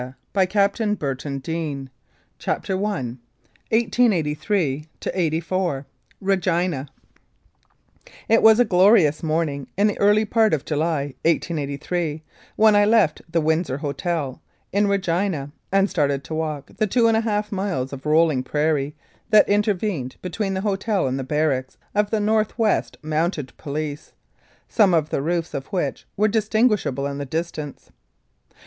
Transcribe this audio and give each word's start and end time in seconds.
308 0.33 0.99
MOUNTED 0.99 0.99
POLICE 0.99 1.25
LIFE 1.25 1.45
IN 1.47 1.91
CANADA 2.39 2.39
CHAPTER 2.39 2.73
I 2.73 3.17
188384. 3.69 5.85
REGINA 6.19 6.87
IT 8.27 8.41
was 8.41 8.59
a 8.59 8.65
glorious 8.65 9.21
morning, 9.21 9.67
in 9.77 9.85
the 9.85 9.99
early 9.99 10.25
part 10.25 10.55
of 10.55 10.65
July, 10.65 11.13
1883, 11.23 12.23
when 12.55 12.75
I 12.75 12.83
left 12.83 13.21
the 13.31 13.41
Windsor 13.41 13.77
Hotel 13.77 14.41
in 14.73 14.87
Regina, 14.87 15.51
and 15.71 15.87
started 15.87 16.23
to 16.23 16.33
walk 16.33 16.71
the 16.77 16.87
two 16.87 17.07
and 17.07 17.15
a 17.15 17.21
half 17.21 17.51
miles 17.51 17.93
of 17.93 18.07
roll 18.07 18.31
ing 18.31 18.41
prairie 18.41 18.95
that 19.29 19.47
intervened 19.47 20.15
between 20.23 20.55
the 20.55 20.61
hotel 20.61 21.05
and 21.05 21.19
the 21.19 21.23
barracks 21.23 21.77
of 21.93 22.09
the 22.09 22.19
North 22.19 22.57
West 22.57 22.97
Mounted 23.03 23.55
Police, 23.57 24.13
some 24.67 24.95
of 24.95 25.11
the 25.11 25.21
roofs 25.21 25.53
of 25.53 25.67
which 25.67 26.07
were 26.17 26.27
distinguishable 26.27 27.05
in 27.05 27.19
the 27.19 27.25
distance. 27.27 27.91